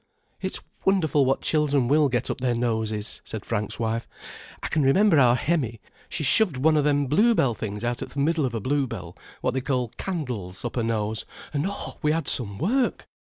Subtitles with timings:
[0.41, 4.07] "It's wonderful what children will get up their noses," said Frank's wife.
[4.63, 8.17] "I c'n remember our Hemmie, she shoved one o' them bluebell things out o' th'
[8.17, 12.27] middle of a bluebell, what they call 'candles', up her nose, and oh, we had
[12.27, 13.05] some work!